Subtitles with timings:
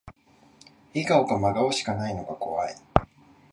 [0.95, 2.73] 笑顔か真顔しかないのが怖い